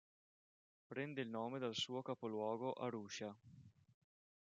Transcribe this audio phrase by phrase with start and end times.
[0.87, 3.37] Prende il nome dal suo capoluogo Arusha.